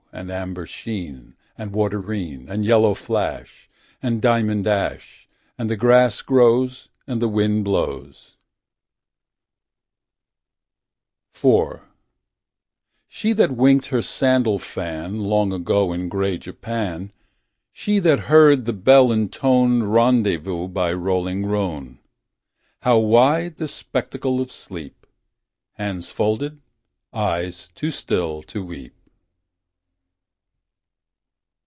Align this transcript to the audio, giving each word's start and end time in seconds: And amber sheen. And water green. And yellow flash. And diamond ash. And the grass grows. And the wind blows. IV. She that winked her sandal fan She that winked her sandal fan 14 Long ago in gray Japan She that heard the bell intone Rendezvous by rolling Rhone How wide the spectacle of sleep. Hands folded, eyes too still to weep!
And 0.13 0.29
amber 0.29 0.65
sheen. 0.65 1.35
And 1.57 1.71
water 1.71 2.01
green. 2.01 2.49
And 2.49 2.65
yellow 2.65 2.93
flash. 2.93 3.69
And 4.03 4.21
diamond 4.21 4.67
ash. 4.67 5.29
And 5.57 5.69
the 5.69 5.77
grass 5.77 6.21
grows. 6.21 6.89
And 7.07 7.21
the 7.21 7.29
wind 7.29 7.63
blows. 7.63 8.35
IV. 11.33 11.79
She 13.07 13.31
that 13.31 13.55
winked 13.55 13.85
her 13.87 14.01
sandal 14.01 14.59
fan 14.59 14.83
She 14.83 14.99
that 14.99 15.07
winked 15.21 15.21
her 15.21 15.21
sandal 15.21 15.23
fan 15.23 15.29
14 15.29 15.29
Long 15.29 15.53
ago 15.53 15.93
in 15.93 16.09
gray 16.09 16.37
Japan 16.37 17.13
She 17.71 17.99
that 17.99 18.19
heard 18.19 18.65
the 18.65 18.73
bell 18.73 19.13
intone 19.13 19.83
Rendezvous 19.83 20.67
by 20.67 20.91
rolling 20.91 21.45
Rhone 21.45 21.99
How 22.81 22.97
wide 22.99 23.55
the 23.55 23.67
spectacle 23.69 24.41
of 24.41 24.51
sleep. 24.51 25.07
Hands 25.75 26.07
folded, 26.09 26.59
eyes 27.13 27.69
too 27.73 27.89
still 27.91 28.43
to 28.43 28.61
weep! 28.61 28.93